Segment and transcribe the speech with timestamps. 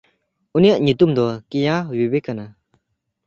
[0.55, 2.45] ᱩᱱᱤᱭᱟᱜ ᱧᱩᱛᱩᱢ ᱫᱚ ᱠᱮᱭᱟᱶᱤᱣᱮ ᱠᱟᱱᱟ᱾